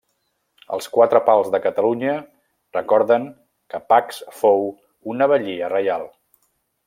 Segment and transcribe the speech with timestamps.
[0.77, 2.15] Els quatre pals de Catalunya
[2.79, 3.29] recorden
[3.73, 4.67] que Pacs fou
[5.15, 6.09] una batllia reial.